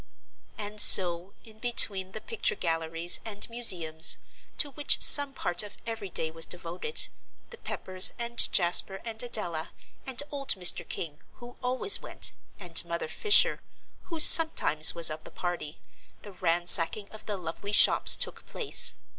[0.57, 4.17] And so, in between the picture galleries and museums,
[4.57, 7.07] to which some part of every day was devoted,
[7.51, 9.73] the Peppers and Jasper and Adela,
[10.07, 10.89] and old Mr.
[10.89, 13.61] King, who always went, and Mother Fisher,
[14.05, 15.77] who sometimes was of the party,
[16.23, 18.95] the ransacking of the lovely shops took place.